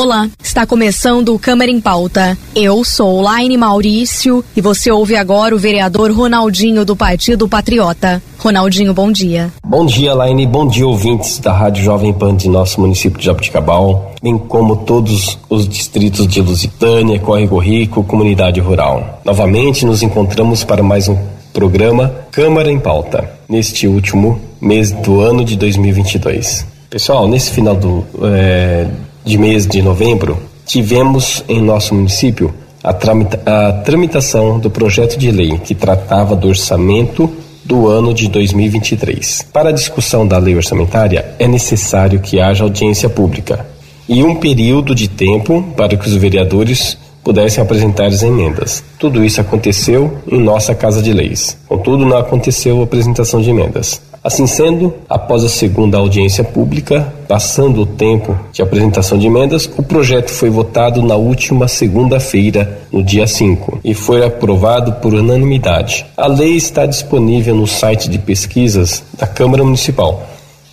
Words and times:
Olá, 0.00 0.28
está 0.40 0.64
começando 0.64 1.34
o 1.34 1.40
Câmara 1.40 1.68
em 1.68 1.80
Pauta. 1.80 2.38
Eu 2.54 2.84
sou 2.84 3.20
Laine 3.20 3.56
Maurício 3.56 4.44
e 4.56 4.60
você 4.60 4.92
ouve 4.92 5.16
agora 5.16 5.52
o 5.52 5.58
vereador 5.58 6.12
Ronaldinho 6.12 6.84
do 6.84 6.94
Partido 6.94 7.48
Patriota. 7.48 8.22
Ronaldinho, 8.38 8.94
bom 8.94 9.10
dia. 9.10 9.52
Bom 9.66 9.84
dia, 9.84 10.14
Laine. 10.14 10.46
Bom 10.46 10.68
dia, 10.68 10.86
ouvintes 10.86 11.40
da 11.40 11.52
Rádio 11.52 11.82
Jovem 11.82 12.12
Pan 12.12 12.36
de 12.36 12.48
nosso 12.48 12.80
município 12.80 13.18
de 13.18 13.26
Jabuticabal, 13.26 14.14
bem 14.22 14.38
como 14.38 14.76
todos 14.76 15.36
os 15.50 15.68
distritos 15.68 16.28
de 16.28 16.40
Lusitânia, 16.40 17.18
Córrego 17.18 17.58
Rico, 17.58 18.04
comunidade 18.04 18.60
rural. 18.60 19.20
Novamente 19.24 19.84
nos 19.84 20.00
encontramos 20.00 20.62
para 20.62 20.80
mais 20.80 21.08
um 21.08 21.18
programa 21.52 22.14
Câmara 22.30 22.70
em 22.70 22.78
Pauta, 22.78 23.28
neste 23.48 23.88
último 23.88 24.40
mês 24.60 24.92
do 24.92 25.20
ano 25.20 25.44
de 25.44 25.56
2022. 25.56 26.64
Pessoal, 26.88 27.26
nesse 27.26 27.50
final 27.50 27.74
do, 27.74 28.06
é, 28.22 28.86
de 29.28 29.36
mês 29.36 29.66
de 29.66 29.82
novembro, 29.82 30.38
tivemos 30.64 31.44
em 31.46 31.60
nosso 31.60 31.94
município 31.94 32.54
a, 32.82 32.94
tramita 32.94 33.38
a 33.44 33.72
tramitação 33.74 34.58
do 34.58 34.70
projeto 34.70 35.18
de 35.18 35.30
lei 35.30 35.58
que 35.58 35.74
tratava 35.74 36.34
do 36.34 36.48
orçamento 36.48 37.30
do 37.62 37.88
ano 37.88 38.14
de 38.14 38.26
2023. 38.26 39.46
Para 39.52 39.68
a 39.68 39.72
discussão 39.72 40.26
da 40.26 40.38
lei 40.38 40.56
orçamentária, 40.56 41.26
é 41.38 41.46
necessário 41.46 42.20
que 42.20 42.40
haja 42.40 42.64
audiência 42.64 43.10
pública 43.10 43.66
e 44.08 44.24
um 44.24 44.34
período 44.34 44.94
de 44.94 45.06
tempo 45.08 45.62
para 45.76 45.94
que 45.94 46.08
os 46.08 46.16
vereadores 46.16 46.96
pudessem 47.22 47.62
apresentar 47.62 48.06
as 48.06 48.22
emendas. 48.22 48.82
Tudo 48.98 49.22
isso 49.22 49.42
aconteceu 49.42 50.16
em 50.26 50.40
nossa 50.40 50.74
Casa 50.74 51.02
de 51.02 51.12
Leis. 51.12 51.58
Contudo, 51.68 52.06
não 52.06 52.16
aconteceu 52.16 52.80
a 52.80 52.84
apresentação 52.84 53.42
de 53.42 53.50
emendas. 53.50 54.00
Assim 54.28 54.46
sendo, 54.46 54.92
após 55.08 55.42
a 55.42 55.48
segunda 55.48 55.96
audiência 55.96 56.44
pública, 56.44 57.14
passando 57.26 57.80
o 57.80 57.86
tempo 57.86 58.38
de 58.52 58.60
apresentação 58.60 59.16
de 59.16 59.26
emendas, 59.26 59.64
o 59.78 59.82
projeto 59.82 60.30
foi 60.30 60.50
votado 60.50 61.00
na 61.00 61.16
última 61.16 61.66
segunda-feira, 61.66 62.78
no 62.92 63.02
dia 63.02 63.26
5, 63.26 63.80
e 63.82 63.94
foi 63.94 64.22
aprovado 64.22 64.92
por 65.00 65.14
unanimidade. 65.14 66.04
A 66.14 66.26
lei 66.26 66.56
está 66.56 66.84
disponível 66.84 67.54
no 67.54 67.66
site 67.66 68.10
de 68.10 68.18
pesquisas 68.18 69.02
da 69.16 69.26
Câmara 69.26 69.64
Municipal 69.64 70.22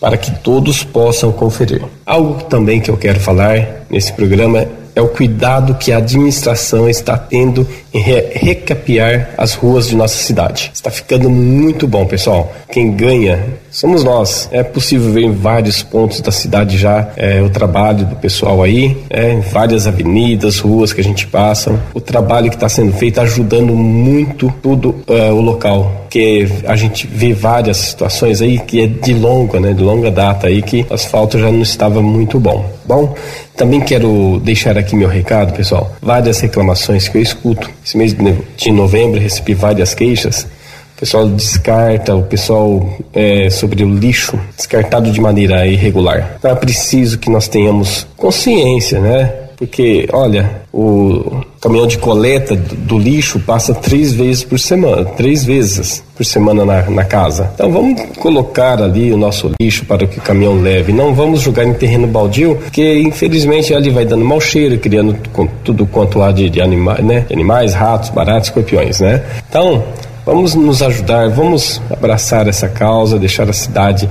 para 0.02 0.17
que 0.17 0.31
todos 0.39 0.83
possam 0.83 1.31
conferir. 1.31 1.81
Algo 2.06 2.44
também 2.44 2.81
que 2.81 2.92
eu 2.92 2.98
quero 2.98 3.22
falar 3.22 3.86
nesse 3.89 4.11
programa 4.11 4.67
é 4.96 5.02
o 5.02 5.10
cuidado 5.10 5.76
que 5.76 5.92
a 5.92 5.98
administração 5.98 6.90
está 6.90 7.18
tendo 7.18 7.68
em 7.94 8.00
re 8.00 8.32
recapear 8.34 9.32
as 9.38 9.54
ruas 9.54 9.88
de 9.88 9.96
nossa 9.96 10.18
cidade. 10.18 10.72
Está 10.74 10.90
ficando 10.90 11.30
muito 11.30 11.88
bom, 11.88 12.06
pessoal. 12.06 12.54
Quem 12.72 12.92
ganha 12.92 13.44
somos 13.70 14.04
nós. 14.04 14.48
É 14.52 14.64
possível 14.64 15.12
ver 15.12 15.23
em 15.23 15.32
vários 15.32 15.84
pontos 15.84 16.22
da 16.22 16.32
cidade 16.32 16.78
já 16.78 17.10
é, 17.18 17.42
o 17.42 17.50
trabalho 17.50 18.06
do 18.06 18.16
pessoal 18.16 18.64
aí, 18.64 18.98
é, 19.10 19.34
em 19.34 19.42
várias 19.42 19.86
avenidas, 19.86 20.60
ruas 20.60 20.94
que 20.94 21.02
a 21.02 21.04
gente 21.04 21.28
passa. 21.28 21.78
O 21.94 22.00
trabalho 22.00 22.50
que 22.50 22.56
está 22.56 22.70
sendo 22.70 22.94
feito 22.94 23.20
ajudando 23.20 23.73
muito 23.73 24.54
tudo 24.62 24.96
é, 25.08 25.32
o 25.32 25.42
local. 25.42 26.05
Que 26.16 26.47
a 26.66 26.77
gente 26.77 27.05
vê 27.08 27.33
várias 27.33 27.75
situações 27.75 28.41
aí 28.41 28.58
que 28.58 28.81
é 28.81 28.88
de 28.88 29.13
longa, 29.13 29.59
né, 29.59 29.73
de 29.73 29.83
longa 29.83 30.09
data 30.09 30.47
aí 30.47 30.61
que 30.61 30.85
o 30.89 30.94
asfalto 30.94 31.38
já 31.38 31.52
não 31.52 31.61
estava 31.61 32.02
muito 32.02 32.39
bom. 32.39 32.66
Bom, 32.85 33.13
também 33.53 33.81
quero 33.81 34.39
deixar 34.41 34.77
aqui 34.77 34.95
meu 34.95 35.09
recado, 35.09 35.52
pessoal. 35.52 35.91
Várias 36.02 36.39
reclamações 36.39 37.09
que 37.09 37.17
eu 37.17 37.21
escuto. 37.21 37.69
Esse 37.86 37.97
mês 37.97 38.16
de 38.55 38.71
novembro 38.71 39.19
recebi 39.19 39.53
várias 39.53 39.93
queixas 39.93 40.48
o 40.95 40.99
pessoal 40.99 41.27
descarta, 41.27 42.15
o 42.15 42.23
pessoal 42.23 42.98
é, 43.14 43.49
sobre 43.49 43.83
o 43.83 43.93
lixo 43.93 44.39
descartado 44.55 45.11
de 45.11 45.20
maneira 45.20 45.67
irregular. 45.67 46.36
Então 46.39 46.49
é 46.49 46.55
preciso 46.55 47.20
que 47.20 47.30
nós 47.30 47.49
tenhamos 47.49 48.08
consciência, 48.15 49.02
né? 49.02 49.25
Porque, 49.58 50.08
olha, 50.14 50.61
o 50.71 51.42
caminhão 51.65 51.87
de 51.87 51.98
coleta 51.98 52.55
do 52.55 52.99
lixo 52.99 53.39
passa 53.39 53.73
três 53.73 54.14
vezes 54.14 54.43
por 54.43 54.59
semana, 54.59 55.03
três 55.05 55.43
vezes 55.43 56.03
por 56.15 56.23
semana 56.23 56.64
na, 56.64 56.83
na 56.83 57.03
casa. 57.03 57.49
Então 57.55 57.71
vamos 57.71 57.99
colocar 58.20 58.81
ali 58.81 59.11
o 59.11 59.17
nosso 59.17 59.52
lixo 59.59 59.83
para 59.86 60.05
que 60.05 60.20
o 60.20 60.21
caminhão 60.21 60.61
leve. 60.61 60.93
Não 60.93 61.14
vamos 61.15 61.42
jogar 61.42 61.65
em 61.65 61.73
terreno 61.73 62.05
baldio, 62.05 62.55
porque 62.55 62.99
infelizmente 62.99 63.73
ali 63.73 63.89
vai 63.89 64.05
dando 64.05 64.23
mau 64.23 64.39
cheiro, 64.39 64.77
criando 64.77 65.17
tudo 65.64 65.87
quanto 65.87 66.21
há 66.21 66.31
de, 66.31 66.52
de 66.52 66.61
animais, 66.61 67.04
né? 67.04 67.25
Animais, 67.31 67.73
ratos, 67.73 68.11
baratos, 68.11 68.49
escorpiões, 68.49 68.99
né? 68.99 69.23
Então, 69.49 69.83
Vamos 70.25 70.55
nos 70.55 70.81
ajudar, 70.81 71.30
vamos 71.30 71.80
abraçar 71.87 72.48
essa 72.48 72.67
causa, 72.67 73.20
deixar 73.20 73.48
a 73.48 73.54
cidade 73.54 74.09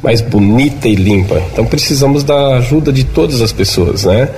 mais 0.00 0.20
bonita 0.20 0.86
e 0.86 0.94
limpa. 0.94 1.42
Então 1.52 1.66
precisamos 1.66 2.22
da 2.22 2.58
ajuda 2.58 2.92
de 2.92 3.02
todas 3.02 3.42
as 3.42 3.50
pessoas, 3.50 4.04
né? 4.04 4.28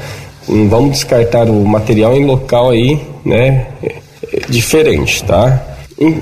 Hum, 0.48 0.68
vamos 0.68 0.92
descartar 0.92 1.48
o 1.48 1.64
material 1.66 2.16
em 2.16 2.24
local 2.24 2.70
aí, 2.70 3.00
né? 3.24 3.66
É, 3.82 3.96
é 4.32 4.40
diferente, 4.48 5.22
tá? 5.24 5.76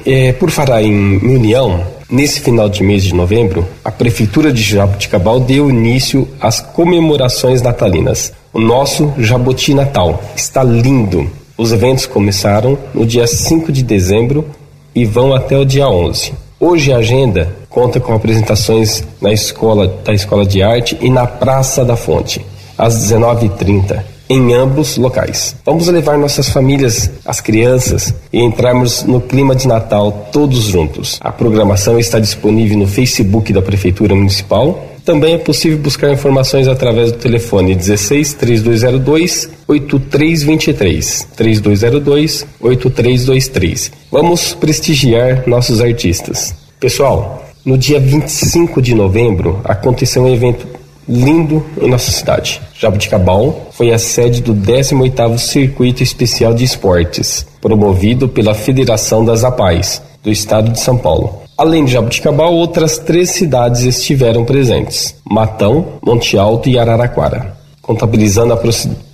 é, 0.06 0.32
por 0.32 0.50
falar 0.50 0.82
em 0.82 1.19
união, 1.19 1.84
nesse 2.10 2.41
final 2.41 2.69
de 2.69 2.82
mês 2.82 3.04
de 3.04 3.15
novembro, 3.15 3.66
a 3.84 3.91
Prefeitura 3.91 4.53
de 4.53 4.62
Jabuticabal 4.62 5.38
deu 5.41 5.69
início 5.69 6.26
às 6.41 6.60
comemorações 6.60 7.60
natalinas. 7.60 8.32
O 8.53 8.60
nosso 8.60 9.12
Jaboti 9.19 9.75
Natal 9.75 10.22
está 10.34 10.62
lindo. 10.62 11.31
Os 11.59 11.72
eventos 11.72 12.06
começaram 12.06 12.78
no 12.94 13.04
dia 13.04 13.26
5 13.26 13.70
de 13.70 13.82
dezembro 13.82 14.47
e 14.94 15.04
vão 15.04 15.34
até 15.34 15.59
o 15.59 15.65
dia 15.65 15.88
11. 15.88 16.32
Hoje 16.59 16.92
a 16.92 16.98
agenda 16.98 17.54
conta 17.69 18.00
com 18.00 18.15
apresentações 18.15 19.04
na 19.20 19.31
escola 19.31 19.86
da 20.03 20.15
Escola 20.15 20.47
de 20.47 20.62
Arte 20.62 20.97
e 21.03 21.10
na 21.10 21.26
Praça 21.26 21.84
da 21.84 21.97
Fonte, 21.97 22.44
às 22.78 22.94
19h30, 23.10 24.03
em 24.28 24.54
ambos 24.54 24.97
locais. 24.97 25.56
Vamos 25.64 25.88
levar 25.88 26.19
nossas 26.19 26.48
famílias, 26.48 27.10
as 27.25 27.41
crianças 27.41 28.14
e 28.32 28.41
entrarmos 28.41 29.04
no 29.04 29.20
clima 29.20 29.54
de 29.54 29.69
Natal 29.69 30.28
todos 30.32 30.64
juntos. 30.64 31.19
A 31.20 31.31
programação 31.31 31.98
está 31.98 32.19
disponível 32.19 32.78
no 32.78 32.86
Facebook 32.86 33.53
da 33.53 33.62
Prefeitura 33.62 34.15
Municipal 34.15 34.97
também 35.06 35.34
é 35.34 35.38
possível 35.38 35.78
buscar 35.78 36.12
informações 36.12 36.66
através 36.66 37.12
do 37.12 37.19
telefone 37.19 37.76
16 37.76 38.34
3202 38.34 39.48
8323 39.69 41.28
3202 41.36 42.44
8323. 42.60 43.92
Vamos 44.10 44.53
prestigiar 44.54 45.44
nossos 45.47 45.81
artistas. 45.81 46.53
Pessoal, 46.81 47.47
no 47.65 47.78
dia 47.78 48.00
25 48.00 48.82
de 48.82 48.97
novembro 48.97 49.60
aconteceu 49.62 50.25
um 50.25 50.34
evento 50.34 50.66
lindo 51.08 51.64
em 51.80 51.88
nossa 51.88 52.10
cidade. 52.10 52.60
Jabuticabal 52.78 53.68
foi 53.70 53.92
a 53.92 53.98
sede 53.98 54.42
do 54.42 54.54
18º 54.54 55.38
Circuito 55.38 56.02
Especial 56.02 56.52
de 56.52 56.64
Esportes, 56.64 57.46
promovido 57.60 58.28
pela 58.28 58.54
Federação 58.54 59.24
das 59.24 59.44
APAES 59.44 60.02
do 60.22 60.30
estado 60.30 60.70
de 60.70 60.80
São 60.80 60.96
Paulo. 60.96 61.42
Além 61.56 61.84
de 61.84 61.92
Jabuticabal, 61.92 62.52
outras 62.52 62.98
três 62.98 63.30
cidades 63.30 63.82
estiveram 63.82 64.44
presentes: 64.44 65.14
Matão, 65.24 65.86
Monte 66.04 66.36
Alto 66.36 66.68
e 66.68 66.78
Araraquara, 66.78 67.56
contabilizando 67.80 68.58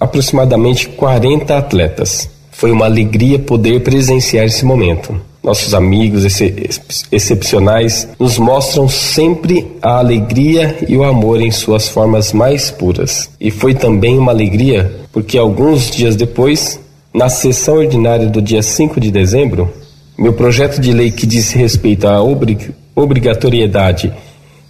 aproximadamente 0.01 0.89
40 0.89 1.57
atletas. 1.57 2.29
Foi 2.51 2.73
uma 2.73 2.87
alegria 2.87 3.39
poder 3.39 3.81
presenciar 3.83 4.45
esse 4.45 4.65
momento. 4.65 5.21
Nossos 5.43 5.75
amigos 5.75 6.25
ex 6.25 6.81
excepcionais 7.11 8.07
nos 8.17 8.39
mostram 8.39 8.89
sempre 8.89 9.73
a 9.83 9.99
alegria 9.99 10.77
e 10.89 10.97
o 10.97 11.03
amor 11.03 11.41
em 11.41 11.51
suas 11.51 11.89
formas 11.89 12.33
mais 12.33 12.71
puras. 12.71 13.29
E 13.41 13.51
foi 13.51 13.75
também 13.75 14.17
uma 14.17 14.31
alegria 14.31 15.01
porque 15.13 15.37
alguns 15.37 15.91
dias 15.91 16.15
depois, 16.15 16.79
na 17.13 17.29
sessão 17.29 17.79
ordinária 17.79 18.29
do 18.29 18.41
dia 18.41 18.63
5 18.63 19.01
de 19.01 19.11
dezembro, 19.11 19.69
meu 20.17 20.33
projeto 20.33 20.81
de 20.81 20.93
lei 20.93 21.11
que 21.11 21.27
diz 21.27 21.51
respeito 21.51 22.07
à 22.07 22.23
obrigatoriedade 22.95 24.13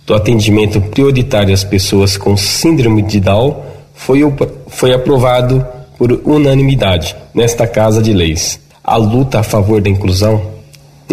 do 0.06 0.14
atendimento 0.14 0.80
prioritário 0.80 1.52
às 1.52 1.62
pessoas 1.62 2.16
com 2.16 2.34
síndrome 2.34 3.02
de 3.02 3.20
Down 3.20 3.56
foi, 3.92 4.20
foi 4.68 4.94
aprovado 4.94 5.64
por 5.98 6.12
unanimidade 6.24 7.14
nesta 7.34 7.66
Casa 7.66 8.00
de 8.00 8.14
Leis. 8.14 8.58
A 8.82 8.96
luta 8.96 9.40
a 9.40 9.42
favor 9.42 9.80
da 9.80 9.90
inclusão 9.90 10.51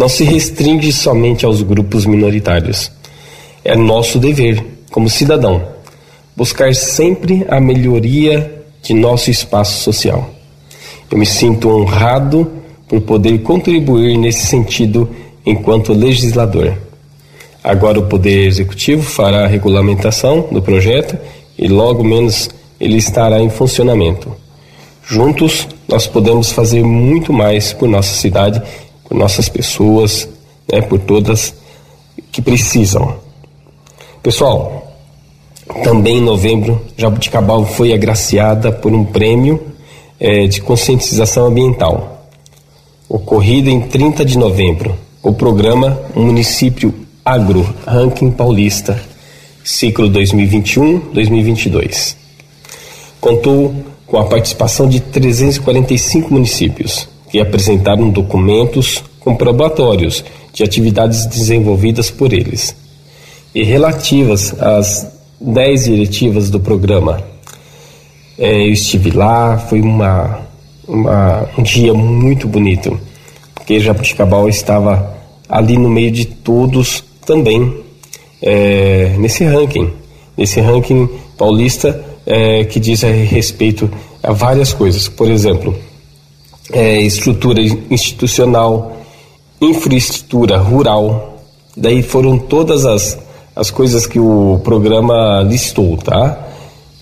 não 0.00 0.08
se 0.08 0.24
restringe 0.24 0.90
somente 0.94 1.44
aos 1.44 1.60
grupos 1.60 2.06
minoritários. 2.06 2.90
É 3.62 3.76
nosso 3.76 4.18
dever, 4.18 4.64
como 4.90 5.10
cidadão, 5.10 5.62
buscar 6.34 6.74
sempre 6.74 7.44
a 7.50 7.60
melhoria 7.60 8.62
de 8.82 8.94
nosso 8.94 9.30
espaço 9.30 9.82
social. 9.82 10.30
Eu 11.10 11.18
me 11.18 11.26
sinto 11.26 11.68
honrado 11.68 12.50
por 12.88 13.02
poder 13.02 13.42
contribuir 13.42 14.16
nesse 14.16 14.46
sentido 14.46 15.06
enquanto 15.44 15.92
legislador. 15.92 16.72
Agora 17.62 17.98
o 17.98 18.06
Poder 18.06 18.46
Executivo 18.46 19.02
fará 19.02 19.44
a 19.44 19.48
regulamentação 19.48 20.48
do 20.50 20.62
projeto 20.62 21.18
e 21.58 21.68
logo 21.68 22.02
menos 22.02 22.48
ele 22.80 22.96
estará 22.96 23.38
em 23.38 23.50
funcionamento. 23.50 24.34
Juntos, 25.06 25.68
nós 25.86 26.06
podemos 26.06 26.52
fazer 26.52 26.82
muito 26.82 27.34
mais 27.34 27.74
por 27.74 27.86
nossa 27.86 28.14
cidade, 28.14 28.62
por 29.10 29.18
nossas 29.18 29.48
pessoas, 29.48 30.28
né, 30.72 30.80
por 30.80 31.00
todas 31.00 31.52
que 32.30 32.40
precisam. 32.40 33.16
Pessoal, 34.22 34.86
também 35.82 36.18
em 36.18 36.22
novembro, 36.22 36.80
Jabuticabal 36.96 37.66
foi 37.66 37.92
agraciada 37.92 38.70
por 38.70 38.92
um 38.92 39.04
prêmio 39.04 39.60
é, 40.20 40.46
de 40.46 40.62
conscientização 40.62 41.46
ambiental, 41.46 42.28
ocorrido 43.08 43.68
em 43.68 43.80
30 43.80 44.24
de 44.24 44.38
novembro. 44.38 44.96
O 45.20 45.32
programa 45.32 46.00
Município 46.14 46.94
Agro 47.24 47.68
Ranking 47.84 48.30
Paulista, 48.30 49.02
ciclo 49.64 50.08
2021-2022. 50.08 52.14
Contou 53.20 53.74
com 54.06 54.18
a 54.18 54.24
participação 54.24 54.88
de 54.88 55.00
345 55.00 56.32
municípios, 56.32 57.09
que 57.30 57.40
apresentaram 57.40 58.10
documentos 58.10 59.02
comprobatórios 59.20 60.24
de 60.52 60.64
atividades 60.64 61.26
desenvolvidas 61.26 62.10
por 62.10 62.32
eles 62.32 62.74
e 63.54 63.62
relativas 63.64 64.54
às 64.60 65.06
10 65.40 65.84
diretivas 65.84 66.50
do 66.50 66.60
programa. 66.60 67.22
É, 68.38 68.66
eu 68.66 68.72
estive 68.72 69.10
lá, 69.10 69.58
foi 69.58 69.80
uma, 69.80 70.40
uma, 70.86 71.48
um 71.58 71.62
dia 71.62 71.92
muito 71.92 72.46
bonito, 72.48 72.98
porque 73.54 73.80
Jabuticabal 73.80 74.48
estava 74.48 75.18
ali 75.48 75.76
no 75.76 75.88
meio 75.88 76.10
de 76.10 76.24
todos 76.24 77.04
também 77.26 77.74
é, 78.42 79.14
nesse 79.18 79.44
ranking, 79.44 79.90
nesse 80.36 80.60
ranking 80.60 81.08
paulista 81.36 82.04
é, 82.26 82.64
que 82.64 82.80
diz 82.80 83.04
a 83.04 83.08
respeito 83.08 83.90
a 84.22 84.32
várias 84.32 84.72
coisas. 84.72 85.08
Por 85.08 85.30
exemplo, 85.30 85.76
é, 86.72 87.00
estrutura 87.00 87.60
institucional, 87.90 88.96
infraestrutura 89.60 90.58
rural. 90.58 91.42
Daí 91.76 92.02
foram 92.02 92.38
todas 92.38 92.84
as, 92.84 93.18
as 93.54 93.70
coisas 93.70 94.06
que 94.06 94.18
o 94.18 94.60
programa 94.62 95.42
listou, 95.42 95.96
tá? 95.96 96.48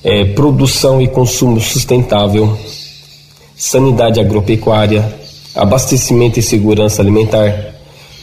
É, 0.05 0.25
produção 0.27 1.03
e 1.03 1.09
consumo 1.09 1.61
sustentável, 1.61 2.57
sanidade 3.57 4.21
agropecuária, 4.21 5.13
abastecimento 5.55 6.39
e 6.39 6.43
segurança 6.43 7.03
alimentar, 7.03 7.75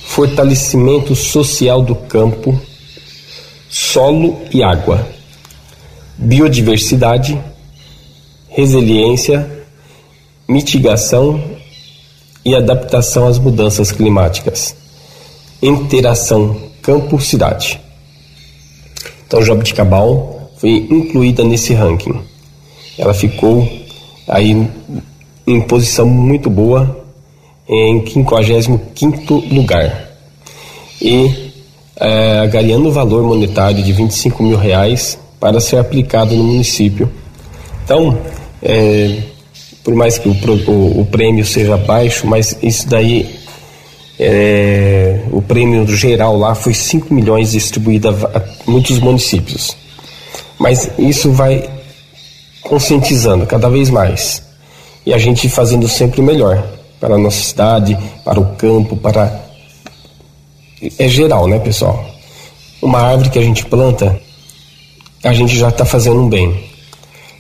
fortalecimento 0.05 1.15
social 1.15 1.81
do 1.81 1.95
campo, 1.95 2.59
solo 3.69 4.38
e 4.53 4.63
água 4.63 5.15
biodiversidade, 6.17 7.39
resiliência, 8.49 9.54
mitigação 10.47 11.42
e 12.44 12.56
adaptação 12.56 13.27
às 13.27 13.39
mudanças 13.39 13.92
climáticas, 13.92 14.75
interação 15.62 16.56
campo-cidade. 16.81 17.80
Então, 19.25 19.42
Jabuticabal 19.42 20.51
foi 20.57 20.88
incluída 20.89 21.44
nesse 21.44 21.74
ranking. 21.74 22.21
Ela 22.97 23.13
ficou 23.13 23.68
aí 24.27 24.69
em 25.47 25.62
posição 25.62 26.06
muito 26.07 26.50
boa, 26.50 27.03
em 27.68 28.06
55 28.06 29.33
lugar. 29.51 30.12
E 31.01 31.51
é, 31.98 32.39
agariando 32.39 32.89
o 32.89 32.91
valor 32.91 33.24
monetário 33.24 33.83
de 33.83 33.91
25 33.91 34.44
mil 34.44 34.57
reais 34.57 35.18
para 35.39 35.59
ser 35.59 35.77
aplicado 35.77 36.36
no 36.36 36.44
município. 36.44 37.12
Então, 37.83 38.18
é, 38.62 39.19
por 39.85 39.93
mais 39.93 40.17
que 40.17 40.27
o, 40.27 40.31
o, 40.31 41.01
o, 41.01 41.05
prêmio 41.05 41.45
seja 41.45 41.77
baixo, 41.77 42.25
mas 42.25 42.57
isso 42.63 42.89
daí, 42.89 43.39
é, 44.19 45.21
o 45.31 45.43
prêmio 45.43 45.85
geral 45.95 46.35
lá 46.35 46.55
foi 46.55 46.73
5 46.73 47.13
milhões 47.13 47.51
distribuído 47.51 48.09
a, 48.09 48.41
muitos 48.65 48.97
municípios. 48.97 49.77
Mas 50.57 50.89
isso 50.97 51.31
vai 51.31 51.69
conscientizando 52.63 53.45
cada 53.45 53.69
vez 53.69 53.91
mais 53.91 54.41
e 55.05 55.13
a 55.13 55.19
gente 55.19 55.47
fazendo 55.47 55.88
sempre 55.88 56.19
melhor 56.19 56.67
para 56.99 57.13
a 57.13 57.17
nossa 57.19 57.43
cidade, 57.43 57.95
para 58.23 58.39
o 58.39 58.55
campo, 58.55 58.97
para. 58.97 59.39
É 60.97 61.07
geral, 61.07 61.47
né, 61.47 61.59
pessoal? 61.59 62.03
Uma 62.81 63.01
árvore 63.01 63.29
que 63.29 63.38
a 63.38 63.43
gente 63.43 63.63
planta, 63.65 64.19
a 65.23 65.31
gente 65.31 65.55
já 65.55 65.69
está 65.69 65.85
fazendo 65.85 66.21
um 66.21 66.27
bem. 66.27 66.71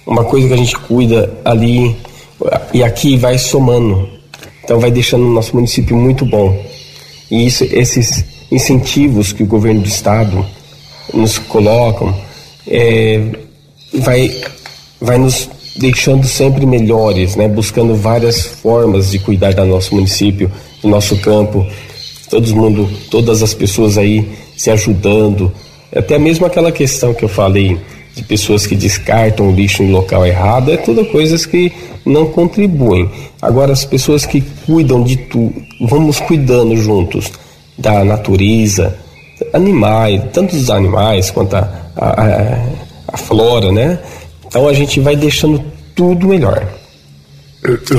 Uma 0.05 0.23
coisa 0.23 0.47
que 0.47 0.53
a 0.53 0.57
gente 0.57 0.77
cuida 0.77 1.33
ali 1.43 2.04
e 2.73 2.83
aqui 2.83 3.17
vai 3.17 3.37
somando. 3.37 4.09
Então 4.63 4.79
vai 4.79 4.91
deixando 4.91 5.25
o 5.25 5.31
nosso 5.31 5.55
município 5.55 5.95
muito 5.95 6.25
bom. 6.25 6.59
E 7.29 7.45
isso, 7.45 7.63
esses 7.65 8.25
incentivos 8.51 9.31
que 9.31 9.43
o 9.43 9.45
governo 9.45 9.81
do 9.81 9.87
estado 9.87 10.45
nos 11.13 11.37
colocam 11.37 12.15
é, 12.67 13.21
vai, 13.93 14.31
vai 14.99 15.17
nos 15.17 15.49
deixando 15.77 16.25
sempre 16.25 16.65
melhores, 16.65 17.35
né? 17.35 17.47
buscando 17.47 17.95
várias 17.95 18.41
formas 18.45 19.11
de 19.11 19.19
cuidar 19.19 19.53
do 19.53 19.65
nosso 19.65 19.93
município, 19.93 20.51
do 20.81 20.87
nosso 20.87 21.17
campo, 21.17 21.65
todo 22.29 22.55
mundo, 22.55 22.89
todas 23.09 23.43
as 23.43 23.53
pessoas 23.53 23.97
aí 23.97 24.27
se 24.55 24.71
ajudando, 24.71 25.51
até 25.93 26.17
mesmo 26.17 26.45
aquela 26.45 26.71
questão 26.71 27.13
que 27.13 27.23
eu 27.23 27.29
falei 27.29 27.77
de 28.15 28.23
pessoas 28.23 28.65
que 28.65 28.75
descartam 28.75 29.49
o 29.49 29.51
lixo 29.51 29.83
em 29.83 29.91
local 29.91 30.25
errado, 30.25 30.71
é 30.71 30.77
tudo 30.77 31.05
coisas 31.05 31.45
que 31.45 31.71
não 32.05 32.27
contribuem. 32.27 33.09
Agora, 33.41 33.73
as 33.73 33.83
pessoas 33.83 34.25
que 34.25 34.41
cuidam 34.65 35.03
de 35.03 35.17
tudo, 35.17 35.53
vamos 35.81 36.19
cuidando 36.19 36.77
juntos 36.77 37.31
da 37.77 38.05
natureza, 38.05 38.97
animais, 39.53 40.21
tanto 40.31 40.55
dos 40.55 40.69
animais 40.69 41.29
quanto 41.29 41.55
a, 41.55 41.69
a, 41.97 42.65
a 43.09 43.17
flora, 43.17 43.71
né? 43.71 43.99
Então 44.45 44.67
a 44.67 44.73
gente 44.73 44.99
vai 45.01 45.15
deixando 45.15 45.61
tudo 45.93 46.27
melhor. 46.27 46.65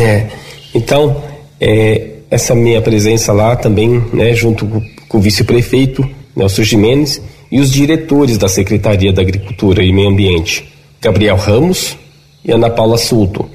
É, 0.01 0.29
então, 0.75 1.23
é, 1.61 2.09
essa 2.31 2.55
minha 2.55 2.81
presença 2.81 3.33
lá 3.33 3.55
também, 3.55 4.03
né, 4.13 4.33
junto 4.35 4.65
com, 4.65 4.81
com 5.09 5.19
o 5.19 5.21
vice-prefeito 5.21 6.09
Nelson 6.35 6.63
Jimenez, 6.63 7.21
e 7.51 7.61
os 7.61 7.71
diretores 7.71 8.39
da 8.39 8.49
Secretaria 8.49 9.13
da 9.13 9.23
Agricultura 9.23 9.83
e 9.83 9.93
Meio 9.93 10.11
Ambiente, 10.11 10.65
Gabriel 11.01 11.37
Ramos 11.37 11.97
e 12.45 12.53
Ana 12.53 12.71
Paula 12.71 12.99
Sulto. 12.99 13.49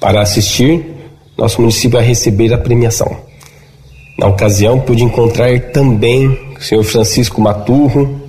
Para 0.00 0.22
assistir, 0.22 0.84
nosso 1.36 1.60
município 1.60 1.98
vai 1.98 2.06
receber 2.06 2.52
a 2.52 2.58
premiação. 2.58 3.16
Na 4.18 4.26
ocasião, 4.26 4.80
pude 4.80 5.02
encontrar 5.02 5.58
também 5.72 6.28
o 6.56 6.62
senhor 6.62 6.82
Francisco 6.84 7.40
Maturro, 7.40 8.20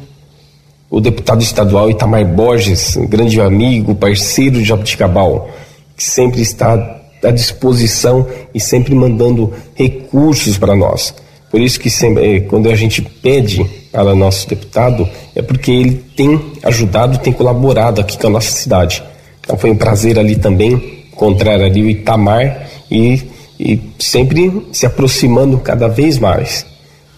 o 0.89 1.01
deputado 1.01 1.41
estadual 1.41 1.89
Itamar 1.89 2.25
Borges, 2.25 2.95
um 2.95 3.07
grande 3.07 3.41
amigo, 3.41 3.95
parceiro 3.95 4.57
de 4.57 4.63
Jabuticabal, 4.63 5.49
que 5.97 6.03
sempre 6.03 6.41
está 6.41 6.99
à 7.23 7.31
disposição 7.31 8.27
e 8.53 8.59
sempre 8.59 8.93
mandando 8.93 9.53
recursos 9.73 10.57
para 10.57 10.75
nós. 10.75 11.13
Por 11.53 11.61
isso 11.61 11.79
que 11.79 11.87
sempre, 11.87 12.37
eh, 12.37 12.39
quando 12.39 12.67
a 12.67 12.75
gente 12.75 12.99
pede 12.99 13.63
para 13.91 14.15
nosso 14.15 14.49
deputado, 14.49 15.07
é 15.35 15.41
porque 15.43 15.71
ele 15.71 16.03
tem 16.17 16.41
ajudado, 16.63 17.19
tem 17.19 17.31
colaborado 17.31 18.01
aqui 18.01 18.17
com 18.17 18.25
a 18.25 18.29
nossa 18.31 18.49
cidade. 18.49 19.03
Então 19.39 19.55
foi 19.55 19.69
um 19.69 19.75
prazer 19.75 20.17
ali 20.17 20.35
também 20.35 21.03
encontrar 21.13 21.61
ali 21.61 21.83
o 21.83 21.87
Itamar 21.87 22.67
e, 22.89 23.21
e 23.59 23.79
sempre 23.99 24.65
se 24.71 24.87
aproximando 24.87 25.59
cada 25.59 25.87
vez 25.87 26.17
mais 26.17 26.65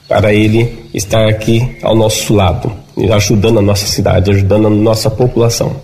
para 0.06 0.34
ele 0.34 0.70
estar 0.94 1.30
aqui 1.30 1.78
ao 1.82 1.96
nosso 1.96 2.34
lado, 2.34 2.70
ajudando 3.14 3.60
a 3.60 3.62
nossa 3.62 3.88
cidade, 3.88 4.32
ajudando 4.32 4.68
a 4.68 4.70
nossa 4.70 5.10
população. 5.10 5.78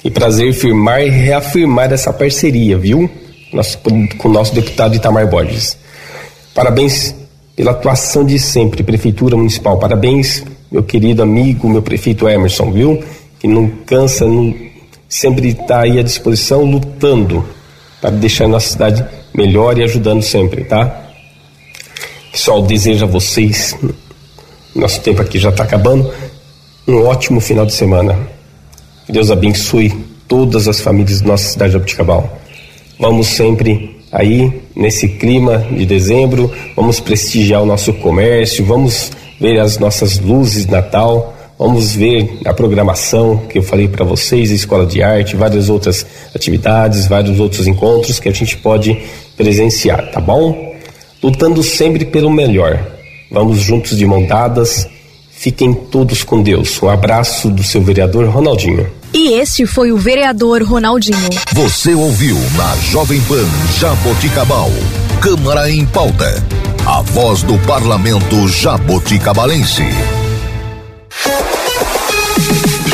Que 0.00 0.12
prazer 0.12 0.52
firmar 0.52 1.02
e 1.02 1.10
reafirmar 1.10 1.92
essa 1.92 2.12
parceria, 2.12 2.78
viu? 2.78 3.10
Nosso, 3.52 3.78
com 4.16 4.28
o 4.28 4.32
nosso 4.32 4.54
deputado 4.54 4.94
Itamar 4.94 5.26
Borges. 5.26 5.76
Parabéns 6.54 7.18
pela 7.60 7.72
atuação 7.72 8.24
de 8.24 8.38
sempre, 8.38 8.82
Prefeitura 8.82 9.36
Municipal. 9.36 9.76
Parabéns, 9.76 10.42
meu 10.72 10.82
querido 10.82 11.22
amigo, 11.22 11.68
meu 11.68 11.82
prefeito 11.82 12.26
Emerson, 12.26 12.72
viu? 12.72 13.04
Que 13.38 13.46
não 13.46 13.68
cansa, 13.84 14.24
não, 14.24 14.56
sempre 15.06 15.48
está 15.48 15.82
aí 15.82 15.98
à 15.98 16.02
disposição, 16.02 16.64
lutando 16.64 17.44
para 18.00 18.08
deixar 18.08 18.46
a 18.46 18.48
nossa 18.48 18.66
cidade 18.66 19.04
melhor 19.34 19.76
e 19.76 19.82
ajudando 19.82 20.22
sempre, 20.22 20.64
tá? 20.64 21.04
Pessoal, 22.32 22.62
desejo 22.62 23.04
a 23.04 23.08
vocês, 23.08 23.76
nosso 24.74 25.02
tempo 25.02 25.20
aqui 25.20 25.38
já 25.38 25.50
está 25.50 25.64
acabando, 25.64 26.10
um 26.88 27.04
ótimo 27.04 27.42
final 27.42 27.66
de 27.66 27.74
semana. 27.74 28.18
Deus 29.06 29.30
abençoe 29.30 29.92
todas 30.26 30.66
as 30.66 30.80
famílias 30.80 31.20
da 31.20 31.26
nossa 31.26 31.50
cidade 31.50 31.72
de 31.72 31.76
Abuticabal. 31.76 32.40
Vamos 32.98 33.26
sempre 33.26 33.89
aí 34.12 34.62
nesse 34.74 35.08
clima 35.08 35.58
de 35.70 35.86
dezembro, 35.86 36.52
vamos 36.76 37.00
prestigiar 37.00 37.62
o 37.62 37.66
nosso 37.66 37.92
comércio, 37.94 38.64
vamos 38.64 39.12
ver 39.40 39.58
as 39.58 39.78
nossas 39.78 40.18
luzes 40.18 40.66
de 40.66 40.72
Natal, 40.72 41.36
Vamos 41.62 41.94
ver 41.94 42.38
a 42.46 42.54
programação 42.54 43.36
que 43.36 43.58
eu 43.58 43.62
falei 43.62 43.86
para 43.86 44.02
vocês, 44.02 44.50
escola 44.50 44.86
de 44.86 45.02
arte, 45.02 45.36
várias 45.36 45.68
outras 45.68 46.06
atividades, 46.34 47.06
vários 47.06 47.38
outros 47.38 47.66
encontros 47.66 48.18
que 48.18 48.30
a 48.30 48.32
gente 48.32 48.56
pode 48.56 48.98
presenciar, 49.36 50.10
tá 50.10 50.22
bom? 50.22 50.74
Lutando 51.22 51.62
sempre 51.62 52.06
pelo 52.06 52.30
melhor. 52.30 52.82
Vamos 53.30 53.58
juntos 53.58 53.98
de 53.98 54.06
mão 54.06 54.24
dadas. 54.24 54.88
Fiquem 55.40 55.72
todos 55.72 56.22
com 56.22 56.42
Deus. 56.42 56.82
Um 56.82 56.90
abraço 56.90 57.48
do 57.48 57.64
seu 57.64 57.82
vereador 57.82 58.28
Ronaldinho. 58.28 58.86
E 59.14 59.32
este 59.32 59.64
foi 59.64 59.90
o 59.90 59.96
vereador 59.96 60.62
Ronaldinho. 60.62 61.30
Você 61.54 61.94
ouviu 61.94 62.36
na 62.58 62.76
Jovem 62.76 63.18
Pan 63.22 63.46
Jaboticabal. 63.78 64.70
Câmara 65.22 65.70
em 65.70 65.86
pauta. 65.86 66.44
A 66.84 67.00
voz 67.00 67.42
do 67.42 67.56
parlamento 67.60 68.46
jaboticabalense. 68.48 69.84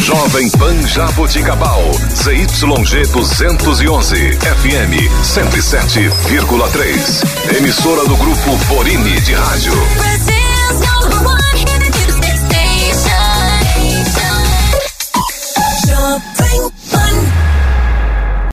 Jovem 0.00 0.48
Pan 0.50 0.86
Jaboticabal, 0.86 1.82
ZYG 2.14 3.08
211, 3.10 4.36
FM 4.36 5.10
107,3. 5.24 7.56
Emissora 7.56 8.06
do 8.06 8.16
grupo 8.16 8.56
Borini 8.68 9.20
de 9.22 9.34
Rádio. 9.34 9.72